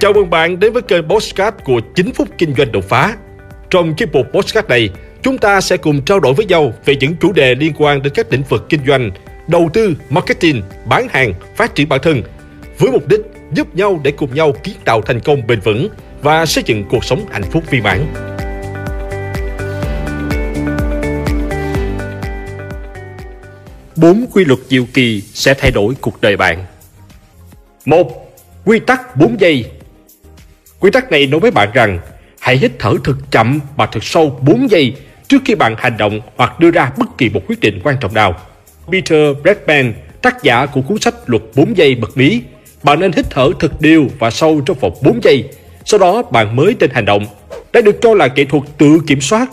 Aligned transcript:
Chào 0.00 0.12
mừng 0.12 0.30
bạn 0.30 0.60
đến 0.60 0.72
với 0.72 0.82
kênh 0.82 1.08
Postcard 1.08 1.56
của 1.64 1.80
9 1.94 2.12
phút 2.12 2.28
kinh 2.38 2.54
doanh 2.54 2.72
đột 2.72 2.84
phá. 2.88 3.16
Trong 3.70 3.94
chiếc 3.94 4.12
mục 4.12 4.26
Postcard 4.32 4.68
này, 4.68 4.90
chúng 5.22 5.38
ta 5.38 5.60
sẽ 5.60 5.76
cùng 5.76 6.02
trao 6.02 6.20
đổi 6.20 6.34
với 6.34 6.46
nhau 6.46 6.72
về 6.84 6.96
những 6.96 7.16
chủ 7.20 7.32
đề 7.32 7.54
liên 7.54 7.72
quan 7.78 8.02
đến 8.02 8.12
các 8.16 8.32
lĩnh 8.32 8.42
vực 8.42 8.66
kinh 8.68 8.80
doanh, 8.86 9.10
đầu 9.48 9.70
tư, 9.72 9.94
marketing, 10.10 10.62
bán 10.84 11.08
hàng, 11.10 11.32
phát 11.56 11.74
triển 11.74 11.88
bản 11.88 12.00
thân, 12.02 12.22
với 12.78 12.90
mục 12.90 13.08
đích 13.08 13.20
giúp 13.52 13.74
nhau 13.74 14.00
để 14.04 14.10
cùng 14.10 14.34
nhau 14.34 14.52
kiến 14.62 14.74
tạo 14.84 15.02
thành 15.02 15.20
công 15.20 15.46
bền 15.46 15.60
vững 15.60 15.88
và 16.22 16.46
xây 16.46 16.64
dựng 16.66 16.84
cuộc 16.90 17.04
sống 17.04 17.24
hạnh 17.30 17.44
phúc 17.50 17.64
viên 17.70 17.82
mãn. 17.82 18.06
Bốn 23.96 24.26
quy 24.32 24.44
luật 24.44 24.58
diệu 24.68 24.84
kỳ 24.94 25.20
sẽ 25.20 25.54
thay 25.54 25.70
đổi 25.70 25.94
cuộc 26.00 26.20
đời 26.20 26.36
bạn. 26.36 26.64
Một, 27.84 28.36
quy 28.64 28.78
tắc 28.78 29.16
4 29.16 29.40
giây. 29.40 29.70
Quy 30.80 30.90
tắc 30.90 31.10
này 31.10 31.26
nói 31.26 31.40
với 31.40 31.50
bạn 31.50 31.68
rằng 31.74 31.98
hãy 32.40 32.56
hít 32.56 32.72
thở 32.78 32.94
thật 33.04 33.16
chậm 33.30 33.60
và 33.76 33.86
thật 33.86 34.04
sâu 34.04 34.40
4 34.42 34.70
giây 34.70 34.94
trước 35.28 35.42
khi 35.44 35.54
bạn 35.54 35.74
hành 35.78 35.96
động 35.96 36.20
hoặc 36.36 36.60
đưa 36.60 36.70
ra 36.70 36.90
bất 36.96 37.18
kỳ 37.18 37.28
một 37.28 37.40
quyết 37.48 37.60
định 37.60 37.80
quan 37.84 37.96
trọng 38.00 38.14
nào. 38.14 38.36
Peter 38.92 39.36
Bradman, 39.42 39.94
tác 40.22 40.42
giả 40.42 40.66
của 40.66 40.80
cuốn 40.80 40.98
sách 40.98 41.14
Luật 41.26 41.42
4 41.56 41.76
giây 41.76 41.94
bật 41.94 42.10
mí, 42.14 42.42
bạn 42.82 43.00
nên 43.00 43.12
hít 43.12 43.26
thở 43.30 43.50
thật 43.60 43.80
đều 43.80 44.06
và 44.18 44.30
sâu 44.30 44.60
trong 44.66 44.78
vòng 44.78 44.92
4 45.02 45.20
giây, 45.22 45.44
sau 45.84 46.00
đó 46.00 46.22
bạn 46.22 46.56
mới 46.56 46.76
nên 46.80 46.90
hành 46.90 47.04
động. 47.04 47.26
Đây 47.72 47.82
được 47.82 47.96
cho 48.00 48.14
là 48.14 48.28
kỹ 48.28 48.44
thuật 48.44 48.62
tự 48.78 48.98
kiểm 49.06 49.20
soát. 49.20 49.50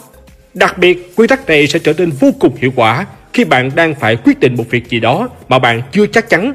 Đặc 0.54 0.78
biệt, 0.78 1.16
quy 1.16 1.28
tắc 1.28 1.48
này 1.48 1.68
sẽ 1.68 1.80
trở 1.80 1.94
nên 1.98 2.10
vô 2.10 2.32
cùng 2.40 2.56
hiệu 2.56 2.72
quả 2.76 3.06
khi 3.34 3.46
bạn 3.46 3.72
đang 3.76 3.96
phải 3.96 4.16
quyết 4.16 4.40
định 4.40 4.56
một 4.56 4.66
việc 4.70 4.90
gì 4.90 5.00
đó 5.00 5.30
mà 5.50 5.60
bạn 5.60 5.82
chưa 5.92 6.08
chắc 6.08 6.30
chắn 6.30 6.54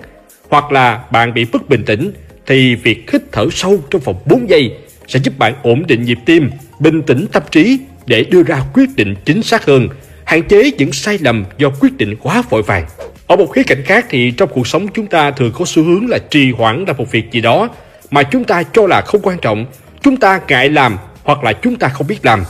hoặc 0.48 0.72
là 0.72 1.04
bạn 1.10 1.34
bị 1.34 1.46
mất 1.52 1.68
bình 1.68 1.84
tĩnh 1.84 2.12
thì 2.46 2.74
việc 2.74 3.10
hít 3.12 3.22
thở 3.32 3.46
sâu 3.52 3.82
trong 3.90 4.00
vòng 4.00 4.16
4 4.26 4.50
giây 4.50 4.72
sẽ 5.08 5.20
giúp 5.22 5.38
bạn 5.38 5.54
ổn 5.62 5.86
định 5.86 6.02
nhịp 6.02 6.18
tim, 6.26 6.50
bình 6.78 7.02
tĩnh 7.02 7.26
tâm 7.32 7.42
trí 7.50 7.78
để 8.06 8.24
đưa 8.24 8.42
ra 8.42 8.62
quyết 8.74 8.96
định 8.96 9.14
chính 9.24 9.42
xác 9.42 9.64
hơn, 9.66 9.88
hạn 10.24 10.42
chế 10.48 10.70
những 10.78 10.92
sai 10.92 11.18
lầm 11.20 11.44
do 11.58 11.70
quyết 11.80 11.96
định 11.96 12.16
quá 12.16 12.42
vội 12.50 12.62
vàng. 12.62 12.86
Ở 13.26 13.36
một 13.36 13.46
khía 13.46 13.62
cạnh 13.62 13.82
khác 13.84 14.06
thì 14.10 14.30
trong 14.30 14.48
cuộc 14.52 14.66
sống 14.66 14.88
chúng 14.88 15.06
ta 15.06 15.30
thường 15.30 15.52
có 15.54 15.64
xu 15.64 15.82
hướng 15.82 16.08
là 16.08 16.18
trì 16.18 16.52
hoãn 16.52 16.84
là 16.86 16.92
một 16.92 17.10
việc 17.10 17.32
gì 17.32 17.40
đó 17.40 17.68
mà 18.10 18.22
chúng 18.22 18.44
ta 18.44 18.62
cho 18.62 18.86
là 18.86 19.00
không 19.00 19.20
quan 19.22 19.38
trọng, 19.38 19.66
chúng 20.02 20.16
ta 20.16 20.40
ngại 20.48 20.68
làm 20.68 20.98
hoặc 21.22 21.44
là 21.44 21.52
chúng 21.52 21.76
ta 21.76 21.88
không 21.88 22.06
biết 22.06 22.18
làm. 22.22 22.44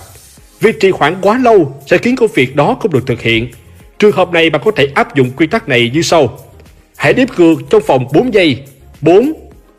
Việc 0.61 0.81
trì 0.81 0.91
hoãn 0.91 1.17
quá 1.20 1.39
lâu 1.39 1.83
sẽ 1.86 1.98
khiến 1.98 2.17
công 2.17 2.31
việc 2.34 2.57
đó 2.57 2.77
không 2.81 2.92
được 2.92 3.07
thực 3.07 3.23
hiện. 3.23 3.48
Trường 3.98 4.12
hợp 4.12 4.33
này 4.33 4.51
bạn 4.51 4.62
có 4.64 4.70
thể 4.70 4.89
áp 4.95 5.17
dụng 5.17 5.31
quy 5.36 5.47
tắc 5.47 5.69
này 5.69 5.91
như 5.95 6.03
sau. 6.03 6.39
Hãy 6.97 7.14
đếm 7.14 7.27
ngược 7.36 7.55
trong 7.70 7.83
vòng 7.86 8.07
4 8.12 8.34
giây. 8.34 8.59
4, 9.01 9.33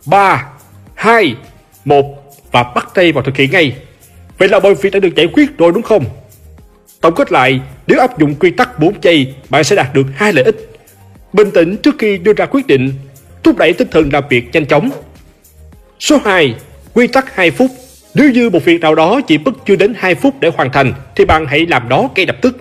3, 0.05 0.45
2, 0.95 1.35
1 1.85 2.05
và 2.52 2.63
bắt 2.63 2.89
tay 2.94 3.11
vào 3.11 3.23
thực 3.23 3.38
hiện 3.38 3.52
ngay. 3.52 3.75
Vậy 4.38 4.49
là 4.49 4.59
mọi 4.59 4.75
việc 4.75 4.94
đã 4.94 4.99
được 4.99 5.16
giải 5.16 5.27
quyết 5.33 5.57
rồi 5.57 5.71
đúng 5.71 5.83
không? 5.83 6.05
Tổng 7.02 7.16
kết 7.16 7.31
lại, 7.31 7.61
nếu 7.88 7.99
áp 7.99 8.19
dụng 8.19 8.35
quy 8.35 8.52
tắc 8.52 8.79
4 8.79 8.94
giây, 9.02 9.33
bạn 9.49 9.63
sẽ 9.63 9.75
đạt 9.75 9.94
được 9.94 10.05
hai 10.16 10.33
lợi 10.33 10.45
ích. 10.45 10.69
Bình 11.33 11.52
tĩnh 11.52 11.77
trước 11.77 11.95
khi 11.99 12.17
đưa 12.17 12.33
ra 12.33 12.45
quyết 12.45 12.67
định, 12.67 12.94
thúc 13.44 13.57
đẩy 13.57 13.73
tinh 13.73 13.88
thần 13.91 14.09
làm 14.13 14.23
việc 14.29 14.49
nhanh 14.53 14.66
chóng. 14.66 14.89
Số 15.99 16.17
2. 16.25 16.55
Quy 16.94 17.07
tắc 17.07 17.35
2 17.35 17.52
phút. 17.52 17.72
Nếu 18.13 18.31
như 18.31 18.49
một 18.49 18.66
việc 18.66 18.81
nào 18.81 18.95
đó 18.95 19.22
chỉ 19.27 19.38
mất 19.38 19.52
chưa 19.66 19.75
đến 19.75 19.94
2 19.97 20.16
phút 20.16 20.39
để 20.39 20.52
hoàn 20.55 20.72
thành, 20.72 20.94
thì 21.16 21.25
bạn 21.25 21.45
hãy 21.47 21.66
làm 21.66 21.89
đó 21.89 22.09
ngay 22.16 22.25
lập 22.25 22.35
tức. 22.41 22.57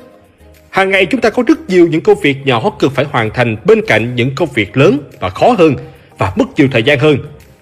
Hàng 0.70 0.90
ngày 0.90 1.06
chúng 1.06 1.20
ta 1.20 1.30
có 1.30 1.42
rất 1.46 1.68
nhiều 1.68 1.86
những 1.86 2.00
công 2.00 2.20
việc 2.20 2.36
nhỏ 2.44 2.70
cần 2.78 2.90
phải 2.90 3.04
hoàn 3.04 3.30
thành 3.30 3.56
bên 3.64 3.80
cạnh 3.86 4.14
những 4.14 4.34
công 4.34 4.48
việc 4.54 4.76
lớn 4.76 4.98
và 5.20 5.28
khó 5.28 5.54
hơn 5.58 5.76
và 6.20 6.32
mất 6.36 6.44
nhiều 6.56 6.68
thời 6.72 6.82
gian 6.82 6.98
hơn. 6.98 7.18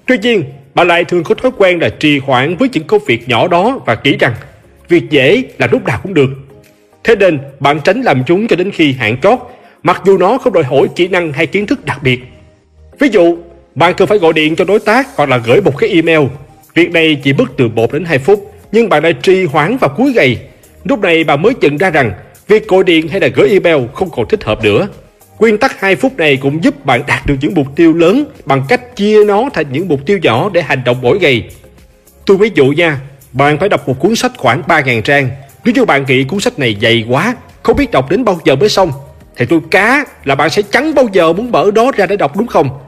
Tuy 0.07 0.19
nhiên, 0.19 0.45
bà 0.75 0.85
lại 0.85 1.05
thường 1.05 1.25
có 1.25 1.35
thói 1.35 1.51
quen 1.59 1.79
là 1.79 1.89
trì 1.89 2.19
hoãn 2.19 2.57
với 2.57 2.69
những 2.73 2.85
công 2.85 3.05
việc 3.07 3.29
nhỏ 3.29 3.49
đó 3.49 3.81
và 3.87 3.97
nghĩ 4.05 4.17
rằng 4.17 4.35
việc 4.89 5.11
dễ 5.11 5.43
là 5.59 5.69
lúc 5.73 5.85
nào 5.85 6.01
cũng 6.03 6.15
được. 6.15 6.31
Thế 7.05 7.17
nên, 7.17 7.39
bạn 7.61 7.81
tránh 7.85 8.03
làm 8.03 8.23
chúng 8.27 8.49
cho 8.49 8.57
đến 8.57 8.71
khi 8.71 8.93
hạn 8.93 9.21
chót, 9.21 9.39
mặc 9.83 10.03
dù 10.05 10.19
nó 10.19 10.39
không 10.39 10.53
đòi 10.53 10.65
hỏi 10.65 10.89
kỹ 10.97 11.09
năng 11.09 11.33
hay 11.33 11.47
kiến 11.47 11.67
thức 11.67 11.85
đặc 11.85 12.03
biệt. 12.03 12.21
Ví 12.99 13.09
dụ, 13.09 13.39
bạn 13.75 13.95
cần 13.97 14.09
phải 14.09 14.19
gọi 14.19 14.33
điện 14.33 14.57
cho 14.57 14.65
đối 14.65 14.79
tác 14.79 15.09
hoặc 15.17 15.29
là 15.29 15.39
gửi 15.39 15.61
một 15.61 15.79
cái 15.79 15.91
email. 15.91 16.21
Việc 16.75 16.93
này 16.93 17.21
chỉ 17.23 17.33
mất 17.33 17.57
từ 17.57 17.69
1 17.69 17.93
đến 17.93 18.05
2 18.05 18.19
phút, 18.19 18.55
nhưng 18.73 18.89
bạn 18.89 19.03
lại 19.03 19.13
trì 19.13 19.45
hoãn 19.45 19.77
vào 19.77 19.91
cuối 19.97 20.13
ngày. 20.15 20.39
Lúc 20.85 21.01
này 21.01 21.25
bạn 21.25 21.43
mới 21.43 21.53
nhận 21.61 21.77
ra 21.77 21.91
rằng 21.91 22.13
việc 22.49 22.69
gọi 22.69 22.85
điện 22.85 23.09
hay 23.09 23.21
là 23.21 23.29
gửi 23.29 23.49
email 23.49 23.87
không 23.95 24.11
còn 24.11 24.29
thích 24.29 24.45
hợp 24.45 24.65
nữa. 24.65 24.89
Nguyên 25.39 25.59
tắc 25.59 25.81
2 25.81 25.97
phút 25.97 26.17
này 26.17 26.37
cũng 26.37 26.65
giúp 26.65 26.85
bạn 26.87 27.03
đạt 27.07 27.27
được 27.27 27.35
những 27.41 27.55
mục 27.55 27.67
tiêu 27.77 27.93
lớn 27.93 28.25
bằng 28.45 28.63
cách 28.69 28.97
chia 28.97 29.25
nó 29.25 29.49
thành 29.55 29.67
những 29.73 29.89
mục 29.89 30.01
tiêu 30.07 30.19
nhỏ 30.23 30.51
để 30.53 30.63
hành 30.63 30.85
động 30.85 30.99
mỗi 31.03 31.19
ngày. 31.19 31.51
Tôi 32.27 32.37
ví 32.37 32.51
dụ 32.55 32.67
nha, 32.67 33.01
bạn 33.33 33.59
phải 33.59 33.69
đọc 33.69 33.89
một 33.89 34.01
cuốn 34.01 34.17
sách 34.17 34.33
khoảng 34.37 34.63
3.000 34.63 35.03
trang. 35.03 35.31
Nếu 35.65 35.75
như 35.75 35.85
bạn 35.85 36.05
nghĩ 36.09 36.25
cuốn 36.25 36.41
sách 36.41 36.59
này 36.59 36.77
dày 36.83 37.05
quá, 37.09 37.37
không 37.63 37.77
biết 37.77 37.91
đọc 37.91 38.11
đến 38.11 38.25
bao 38.25 38.41
giờ 38.45 38.57
mới 38.57 38.69
xong, 38.69 38.93
thì 39.37 39.47
tôi 39.47 39.61
cá 39.71 40.05
là 40.25 40.35
bạn 40.35 40.51
sẽ 40.51 40.63
chẳng 40.63 40.95
bao 40.95 41.09
giờ 41.13 41.33
muốn 41.33 41.51
mở 41.51 41.71
đó 41.75 41.93
ra 41.97 42.07
để 42.07 42.17
đọc 42.17 42.37
đúng 42.37 42.47
không? 42.47 42.79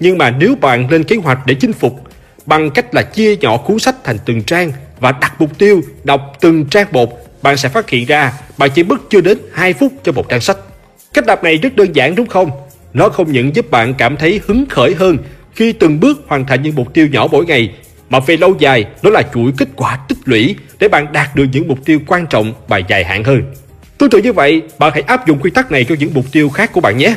Nhưng 0.00 0.18
mà 0.18 0.30
nếu 0.30 0.54
bạn 0.60 0.90
lên 0.90 1.04
kế 1.04 1.16
hoạch 1.16 1.38
để 1.46 1.54
chinh 1.54 1.72
phục 1.72 2.00
bằng 2.46 2.70
cách 2.70 2.94
là 2.94 3.02
chia 3.02 3.36
nhỏ 3.36 3.56
cuốn 3.56 3.78
sách 3.78 4.04
thành 4.04 4.16
từng 4.24 4.42
trang 4.42 4.72
và 5.00 5.12
đặt 5.12 5.40
mục 5.40 5.58
tiêu 5.58 5.80
đọc 6.04 6.36
từng 6.40 6.64
trang 6.64 6.86
một, 6.90 7.42
bạn 7.42 7.56
sẽ 7.56 7.68
phát 7.68 7.90
hiện 7.90 8.06
ra 8.06 8.32
bạn 8.58 8.70
chỉ 8.74 8.82
mất 8.82 9.10
chưa 9.10 9.20
đến 9.20 9.38
2 9.52 9.72
phút 9.72 9.92
cho 10.02 10.12
một 10.12 10.28
trang 10.28 10.40
sách. 10.40 10.56
Cách 11.14 11.26
đọc 11.26 11.44
này 11.44 11.56
rất 11.56 11.76
đơn 11.76 11.96
giản 11.96 12.14
đúng 12.14 12.26
không? 12.26 12.50
Nó 12.94 13.08
không 13.08 13.32
những 13.32 13.56
giúp 13.56 13.70
bạn 13.70 13.94
cảm 13.94 14.16
thấy 14.16 14.40
hứng 14.46 14.66
khởi 14.70 14.94
hơn 14.94 15.18
khi 15.54 15.72
từng 15.72 16.00
bước 16.00 16.22
hoàn 16.26 16.46
thành 16.46 16.62
những 16.62 16.74
mục 16.74 16.94
tiêu 16.94 17.08
nhỏ 17.12 17.28
mỗi 17.30 17.46
ngày, 17.46 17.72
mà 18.10 18.20
về 18.20 18.36
lâu 18.36 18.54
dài 18.58 18.84
nó 19.02 19.10
là 19.10 19.22
chuỗi 19.34 19.52
kết 19.58 19.68
quả 19.76 19.98
tích 20.08 20.18
lũy 20.24 20.56
để 20.78 20.88
bạn 20.88 21.12
đạt 21.12 21.36
được 21.36 21.44
những 21.52 21.68
mục 21.68 21.78
tiêu 21.84 22.00
quan 22.06 22.26
trọng 22.26 22.54
và 22.68 22.78
dài 22.78 23.04
hạn 23.04 23.24
hơn. 23.24 23.42
Tương 23.98 24.10
tự 24.10 24.18
như 24.18 24.32
vậy, 24.32 24.62
bạn 24.78 24.92
hãy 24.94 25.02
áp 25.02 25.26
dụng 25.26 25.38
quy 25.38 25.50
tắc 25.50 25.72
này 25.72 25.84
cho 25.84 25.94
những 25.98 26.10
mục 26.14 26.24
tiêu 26.32 26.48
khác 26.48 26.72
của 26.72 26.80
bạn 26.80 26.98
nhé. 26.98 27.14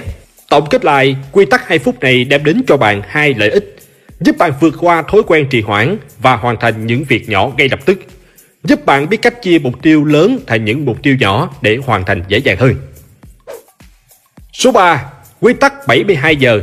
Tổng 0.49 0.69
kết 0.69 0.85
lại, 0.85 1.15
quy 1.31 1.45
tắc 1.45 1.67
2 1.67 1.79
phút 1.79 1.99
này 1.99 2.23
đem 2.23 2.43
đến 2.43 2.61
cho 2.67 2.77
bạn 2.77 3.01
hai 3.07 3.33
lợi 3.33 3.49
ích, 3.49 3.75
giúp 4.19 4.37
bạn 4.37 4.51
vượt 4.59 4.73
qua 4.79 5.03
thói 5.11 5.21
quen 5.27 5.47
trì 5.49 5.61
hoãn 5.61 5.97
và 6.19 6.35
hoàn 6.35 6.59
thành 6.59 6.87
những 6.87 7.03
việc 7.03 7.29
nhỏ 7.29 7.51
ngay 7.57 7.69
lập 7.69 7.79
tức, 7.85 7.99
giúp 8.63 8.85
bạn 8.85 9.09
biết 9.09 9.21
cách 9.21 9.41
chia 9.41 9.59
mục 9.59 9.81
tiêu 9.81 10.05
lớn 10.05 10.39
thành 10.47 10.65
những 10.65 10.85
mục 10.85 10.97
tiêu 11.03 11.15
nhỏ 11.19 11.49
để 11.61 11.77
hoàn 11.85 12.05
thành 12.05 12.23
dễ 12.27 12.37
dàng 12.37 12.57
hơn. 12.57 12.75
Số 14.53 14.72
3. 14.72 15.06
Quy 15.40 15.53
tắc 15.53 15.88
72 15.88 16.36
giờ 16.36 16.62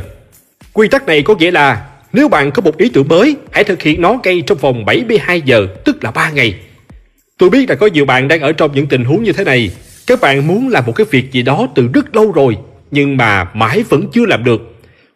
Quy 0.73 0.87
tắc 0.87 1.07
này 1.07 1.21
có 1.21 1.35
nghĩa 1.35 1.51
là 1.51 1.87
nếu 2.13 2.27
bạn 2.27 2.51
có 2.51 2.61
một 2.61 2.77
ý 2.77 2.89
tưởng 2.89 3.07
mới, 3.07 3.35
hãy 3.51 3.63
thực 3.63 3.81
hiện 3.81 4.01
nó 4.01 4.19
ngay 4.23 4.43
trong 4.47 4.57
vòng 4.57 4.85
72 4.85 5.41
giờ, 5.41 5.67
tức 5.85 6.03
là 6.03 6.11
3 6.11 6.29
ngày. 6.29 6.55
Tôi 7.37 7.49
biết 7.49 7.69
là 7.69 7.75
có 7.75 7.87
nhiều 7.87 8.05
bạn 8.05 8.27
đang 8.27 8.41
ở 8.41 8.51
trong 8.51 8.71
những 8.75 8.87
tình 8.87 9.05
huống 9.05 9.23
như 9.23 9.33
thế 9.33 9.43
này. 9.43 9.71
Các 10.07 10.21
bạn 10.21 10.47
muốn 10.47 10.69
làm 10.69 10.85
một 10.85 10.93
cái 10.95 11.05
việc 11.11 11.31
gì 11.31 11.41
đó 11.41 11.67
từ 11.75 11.89
rất 11.93 12.15
lâu 12.15 12.31
rồi, 12.31 12.57
nhưng 12.91 13.17
mà 13.17 13.43
mãi 13.53 13.83
vẫn 13.89 14.07
chưa 14.13 14.25
làm 14.25 14.43
được. 14.43 14.61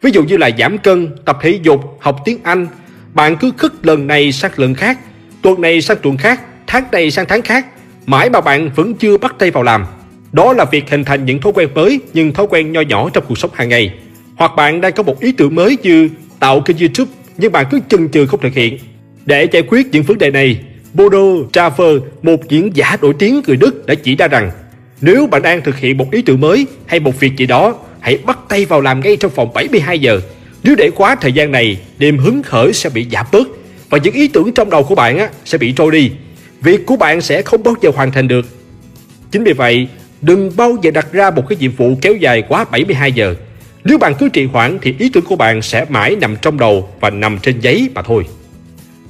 Ví 0.01 0.11
dụ 0.11 0.23
như 0.23 0.37
là 0.37 0.49
giảm 0.57 0.77
cân, 0.77 1.15
tập 1.25 1.37
thể 1.41 1.59
dục, 1.63 1.97
học 2.01 2.21
tiếng 2.25 2.39
Anh. 2.43 2.67
Bạn 3.13 3.37
cứ 3.37 3.51
khất 3.57 3.71
lần 3.83 4.07
này 4.07 4.31
sang 4.31 4.51
lần 4.55 4.75
khác, 4.75 4.99
tuần 5.41 5.61
này 5.61 5.81
sang 5.81 5.97
tuần 6.01 6.17
khác, 6.17 6.41
tháng 6.67 6.83
này 6.91 7.11
sang 7.11 7.25
tháng 7.25 7.41
khác. 7.41 7.65
Mãi 8.05 8.29
mà 8.29 8.41
bạn 8.41 8.69
vẫn 8.75 8.93
chưa 8.93 9.17
bắt 9.17 9.35
tay 9.39 9.51
vào 9.51 9.63
làm. 9.63 9.85
Đó 10.35 10.53
là 10.53 10.65
việc 10.65 10.89
hình 10.89 11.03
thành 11.03 11.25
những 11.25 11.41
thói 11.41 11.53
quen 11.55 11.69
mới 11.75 11.99
nhưng 12.13 12.33
thói 12.33 12.47
quen 12.49 12.71
nho 12.71 12.81
nhỏ 12.81 13.09
trong 13.13 13.23
cuộc 13.27 13.37
sống 13.37 13.51
hàng 13.53 13.69
ngày. 13.69 13.93
Hoặc 14.35 14.51
bạn 14.55 14.81
đang 14.81 14.93
có 14.93 15.03
một 15.03 15.19
ý 15.19 15.31
tưởng 15.31 15.55
mới 15.55 15.77
như 15.83 16.09
tạo 16.39 16.59
kênh 16.59 16.77
YouTube 16.77 17.11
nhưng 17.37 17.51
bạn 17.51 17.65
cứ 17.71 17.79
chần 17.89 18.09
chừ 18.09 18.25
không 18.25 18.41
thực 18.41 18.53
hiện. 18.53 18.77
Để 19.25 19.47
giải 19.51 19.63
quyết 19.67 19.87
những 19.91 20.03
vấn 20.03 20.17
đề 20.17 20.31
này, 20.31 20.57
Bodo 20.93 21.17
Trafer, 21.53 21.99
một 22.21 22.49
diễn 22.49 22.75
giả 22.75 22.97
nổi 23.01 23.13
tiếng 23.19 23.41
người 23.47 23.57
Đức 23.57 23.85
đã 23.85 23.95
chỉ 23.95 24.15
ra 24.15 24.27
rằng 24.27 24.51
nếu 25.01 25.27
bạn 25.27 25.41
đang 25.41 25.61
thực 25.61 25.77
hiện 25.77 25.97
một 25.97 26.11
ý 26.11 26.21
tưởng 26.21 26.41
mới 26.41 26.67
hay 26.85 26.99
một 26.99 27.19
việc 27.19 27.37
gì 27.37 27.45
đó, 27.45 27.75
hãy 27.99 28.17
bắt 28.25 28.39
tay 28.49 28.65
vào 28.65 28.81
làm 28.81 28.99
ngay 28.99 29.15
trong 29.15 29.31
vòng 29.35 29.53
72 29.53 29.99
giờ. 29.99 30.21
Nếu 30.63 30.75
để 30.75 30.91
quá 30.95 31.15
thời 31.15 31.33
gian 31.33 31.51
này, 31.51 31.77
niềm 31.99 32.17
hứng 32.17 32.43
khởi 32.43 32.73
sẽ 32.73 32.89
bị 32.89 33.07
giảm 33.11 33.25
bớt 33.31 33.47
và 33.89 33.97
những 33.97 34.13
ý 34.13 34.27
tưởng 34.27 34.51
trong 34.53 34.69
đầu 34.69 34.83
của 34.83 34.95
bạn 34.95 35.17
á, 35.17 35.29
sẽ 35.45 35.57
bị 35.57 35.71
trôi 35.71 35.91
đi. 35.91 36.11
Việc 36.61 36.85
của 36.85 36.95
bạn 36.95 37.21
sẽ 37.21 37.41
không 37.41 37.63
bao 37.63 37.75
giờ 37.81 37.91
hoàn 37.95 38.11
thành 38.11 38.27
được. 38.27 38.45
Chính 39.31 39.43
vì 39.43 39.53
vậy, 39.53 39.87
đừng 40.21 40.51
bao 40.57 40.77
giờ 40.81 40.91
đặt 40.91 41.07
ra 41.11 41.31
một 41.31 41.43
cái 41.49 41.57
nhiệm 41.57 41.71
vụ 41.71 41.97
kéo 42.01 42.15
dài 42.15 42.43
quá 42.49 42.65
72 42.71 43.11
giờ. 43.11 43.35
Nếu 43.83 43.97
bạn 43.97 44.13
cứ 44.19 44.29
trì 44.29 44.45
hoãn 44.45 44.77
thì 44.81 44.95
ý 44.99 45.09
tưởng 45.09 45.25
của 45.25 45.35
bạn 45.35 45.61
sẽ 45.61 45.85
mãi 45.89 46.15
nằm 46.21 46.35
trong 46.41 46.59
đầu 46.59 46.89
và 46.99 47.09
nằm 47.09 47.37
trên 47.41 47.59
giấy 47.59 47.89
mà 47.95 48.01
thôi. 48.01 48.25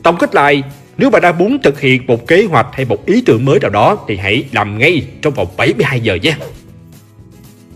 Tổng 0.04 0.18
kết 0.18 0.36
lại, 0.36 0.64
nếu 0.98 1.10
bạn 1.10 1.22
đang 1.22 1.38
muốn 1.38 1.58
thực 1.64 1.80
hiện 1.80 2.06
một 2.08 2.28
kế 2.28 2.44
hoạch 2.44 2.68
hay 2.74 2.86
một 2.86 3.06
ý 3.06 3.24
tưởng 3.26 3.46
mới 3.46 3.60
nào 3.60 3.70
đó 3.70 3.98
thì 4.08 4.18
hãy 4.18 4.44
làm 4.52 4.80
ngay 4.80 5.04
trong 5.22 5.34
vòng 5.34 5.48
72 5.58 6.00
giờ 6.00 6.16
nhé. 6.16 6.36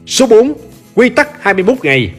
Số 0.05 0.27
4. 0.27 0.53
Quy 0.95 1.09
tắc 1.09 1.43
21 1.43 1.77
ngày 1.83 2.11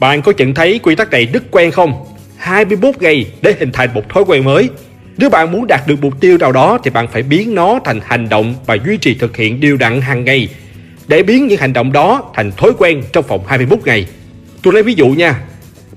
Bạn 0.00 0.22
có 0.22 0.32
nhận 0.36 0.54
thấy 0.54 0.78
quy 0.78 0.94
tắc 0.94 1.10
này 1.10 1.26
rất 1.26 1.42
quen 1.50 1.70
không? 1.70 2.04
21 2.36 2.94
ngày 3.00 3.26
để 3.42 3.54
hình 3.58 3.72
thành 3.72 3.94
một 3.94 4.08
thói 4.08 4.24
quen 4.26 4.44
mới. 4.44 4.68
Nếu 5.16 5.30
bạn 5.30 5.52
muốn 5.52 5.66
đạt 5.66 5.86
được 5.86 5.96
mục 6.02 6.20
tiêu 6.20 6.38
nào 6.38 6.52
đó 6.52 6.78
thì 6.84 6.90
bạn 6.90 7.08
phải 7.08 7.22
biến 7.22 7.54
nó 7.54 7.78
thành 7.84 8.00
hành 8.04 8.28
động 8.28 8.54
và 8.66 8.76
duy 8.86 8.96
trì 8.96 9.14
thực 9.14 9.36
hiện 9.36 9.60
điều 9.60 9.76
đặn 9.76 10.00
hàng 10.00 10.24
ngày 10.24 10.48
để 11.08 11.22
biến 11.22 11.46
những 11.46 11.58
hành 11.58 11.72
động 11.72 11.92
đó 11.92 12.30
thành 12.34 12.52
thói 12.52 12.70
quen 12.78 13.02
trong 13.12 13.26
vòng 13.26 13.44
21 13.46 13.78
ngày. 13.84 14.06
Tôi 14.62 14.74
lấy 14.74 14.82
ví 14.82 14.94
dụ 14.94 15.08
nha. 15.08 15.40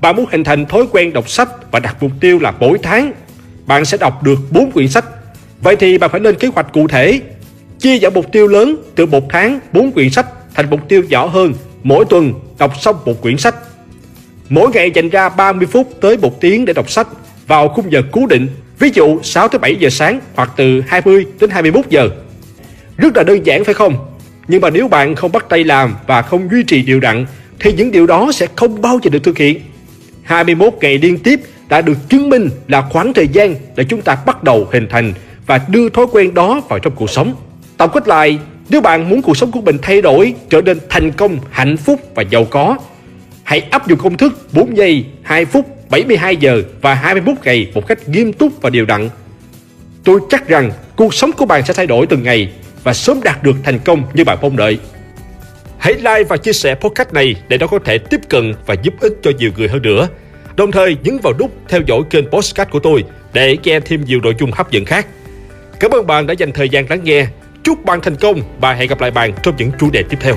Bạn 0.02 0.16
muốn 0.16 0.26
hình 0.32 0.44
thành 0.44 0.66
thói 0.66 0.86
quen 0.92 1.14
đọc 1.14 1.30
sách 1.30 1.50
và 1.72 1.80
đặt 1.80 2.04
mục 2.04 2.12
tiêu 2.22 2.40
là 2.40 2.54
mỗi 2.60 2.78
tháng 2.84 3.12
bạn 3.66 3.86
sẽ 3.86 3.98
đọc 3.98 4.24
được 4.24 4.40
4 4.52 4.72
quyển 4.72 4.88
sách. 4.88 5.06
Vậy 5.62 5.76
thì 5.76 5.98
bạn 5.98 6.10
phải 6.10 6.22
lên 6.22 6.36
kế 6.36 6.48
hoạch 6.48 6.74
cụ 6.74 6.88
thể, 6.88 7.22
chia 7.80 8.00
giảm 8.00 8.14
mục 8.14 8.32
tiêu 8.32 8.48
lớn 8.48 8.76
từ 8.96 9.06
một 9.06 9.24
tháng 9.30 9.60
4 9.74 9.92
quyển 9.92 10.10
sách 10.10 10.26
thành 10.54 10.70
mục 10.70 10.90
tiêu 10.90 11.04
nhỏ 11.10 11.26
hơn, 11.26 11.54
mỗi 11.84 12.06
tuần 12.06 12.34
đọc 12.58 12.82
xong 12.82 12.96
một 13.06 13.22
quyển 13.22 13.38
sách. 13.38 13.56
Mỗi 14.50 14.72
ngày 14.74 14.92
dành 14.92 15.10
ra 15.10 15.30
30 15.30 15.68
phút 15.72 15.94
tới 16.02 16.18
1 16.18 16.42
tiếng 16.42 16.66
để 16.66 16.74
đọc 16.74 16.90
sách 16.90 17.08
vào 17.48 17.70
khung 17.70 17.92
giờ 17.92 18.02
cố 18.12 18.26
định, 18.26 18.48
ví 18.80 18.90
dụ 18.94 19.20
6 19.24 19.48
tới 19.48 19.60
7 19.60 19.76
giờ 19.76 19.90
sáng 19.90 20.20
hoặc 20.36 20.52
từ 20.56 20.82
20 20.88 21.26
đến 21.40 21.50
21 21.50 21.86
giờ. 21.90 22.10
Rất 22.98 23.18
là 23.18 23.24
đơn 23.24 23.46
giản 23.46 23.64
phải 23.64 23.74
không? 23.74 23.98
Nhưng 24.48 24.62
mà 24.62 24.70
nếu 24.70 24.88
bạn 24.88 25.16
không 25.16 25.32
bắt 25.32 25.46
tay 25.50 25.64
làm 25.64 25.96
và 26.08 26.22
không 26.22 26.50
duy 26.52 26.64
trì 26.64 26.82
điều 26.82 27.00
đặn 27.00 27.26
thì 27.60 27.74
những 27.74 27.92
điều 27.92 28.08
đó 28.08 28.32
sẽ 28.32 28.48
không 28.56 28.82
bao 28.82 29.00
giờ 29.04 29.10
được 29.10 29.24
thực 29.24 29.38
hiện. 29.38 29.60
21 30.24 30.74
ngày 30.82 30.98
liên 30.98 31.18
tiếp 31.18 31.40
đã 31.70 31.82
được 31.82 31.98
chứng 32.10 32.30
minh 32.30 32.50
là 32.68 32.82
khoảng 32.82 33.14
thời 33.14 33.28
gian 33.28 33.56
để 33.76 33.84
chúng 33.84 34.02
ta 34.02 34.18
bắt 34.26 34.44
đầu 34.44 34.68
hình 34.72 34.88
thành 34.90 35.14
và 35.48 35.62
đưa 35.70 35.90
thói 35.90 36.06
quen 36.12 36.34
đó 36.34 36.62
vào 36.70 36.80
trong 36.80 36.94
cuộc 36.96 37.10
sống. 37.10 37.36
Tổng 37.78 37.90
kết 37.94 38.08
lại, 38.08 38.40
nếu 38.70 38.82
bạn 38.82 39.10
muốn 39.10 39.22
cuộc 39.22 39.38
sống 39.38 39.52
của 39.52 39.62
mình 39.62 39.78
thay 39.82 40.02
đổi, 40.02 40.34
trở 40.50 40.62
nên 40.62 40.78
thành 40.90 41.12
công, 41.12 41.38
hạnh 41.52 41.78
phúc 41.78 42.02
và 42.16 42.24
giàu 42.24 42.46
có, 42.46 42.78
hãy 43.44 43.60
áp 43.60 43.88
dụng 43.88 44.00
công 44.00 44.18
thức 44.18 44.54
4 44.54 44.78
giây, 44.78 45.06
2 45.22 45.46
phút, 45.46 45.66
72 45.96 46.38
giờ 46.38 46.62
và 46.82 46.94
21 46.94 47.36
ngày 47.44 47.72
một 47.74 47.88
cách 47.88 48.10
nghiêm 48.10 48.34
túc 48.34 48.62
và 48.62 48.70
đều 48.70 48.86
đặn. 48.86 49.10
Tôi 50.04 50.20
chắc 50.30 50.48
rằng 50.48 50.72
cuộc 50.96 51.14
sống 51.14 51.32
của 51.32 51.46
bạn 51.46 51.66
sẽ 51.66 51.74
thay 51.74 51.88
đổi 51.88 52.08
từng 52.08 52.24
ngày 52.24 52.52
và 52.84 52.94
sớm 52.94 53.20
đạt 53.24 53.44
được 53.44 53.56
thành 53.64 53.80
công 53.80 54.04
như 54.14 54.24
bạn 54.24 54.38
mong 54.42 54.56
đợi. 54.56 54.80
Hãy 55.78 55.94
like 55.94 56.24
và 56.24 56.38
chia 56.38 56.54
sẻ 56.54 56.76
podcast 56.76 57.14
này 57.14 57.36
để 57.48 57.58
nó 57.58 57.68
có 57.68 57.80
thể 57.80 57.98
tiếp 57.98 58.20
cận 58.30 58.54
và 58.66 58.76
giúp 58.84 58.94
ích 59.00 59.14
cho 59.24 59.32
nhiều 59.38 59.52
người 59.58 59.68
hơn 59.68 59.82
nữa. 59.82 60.08
Đồng 60.56 60.72
thời 60.72 60.98
nhấn 61.04 61.18
vào 61.24 61.34
nút 61.40 61.52
theo 61.70 61.82
dõi 61.88 62.02
kênh 62.10 62.30
podcast 62.30 62.70
của 62.70 62.80
tôi 62.80 63.04
để 63.34 63.58
nghe 63.64 63.80
thêm 63.80 64.06
nhiều 64.06 64.20
nội 64.24 64.36
dung 64.40 64.52
hấp 64.52 64.72
dẫn 64.72 64.86
khác. 64.86 65.08
Cảm 65.80 65.92
ơn 65.92 66.08
bạn 66.08 66.28
đã 66.28 66.34
dành 66.34 66.52
thời 66.52 66.70
gian 66.70 66.86
lắng 66.90 67.04
nghe. 67.04 67.28
Chúc 67.64 67.86
bạn 67.86 68.02
thành 68.02 68.16
công 68.16 68.42
và 68.60 68.74
hẹn 68.74 68.90
gặp 68.90 69.02
lại 69.02 69.12
bạn 69.12 69.34
trong 69.44 69.56
những 69.58 69.72
chủ 69.80 69.90
đề 69.90 70.04
tiếp 70.10 70.18
theo. 70.22 70.36